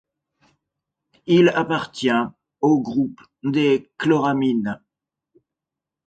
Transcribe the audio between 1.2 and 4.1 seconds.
Il appartient au groupe des